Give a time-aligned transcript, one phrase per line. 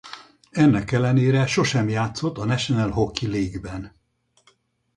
[0.51, 3.95] Ennek ellenére sosem játszott a National Hockey League-ben.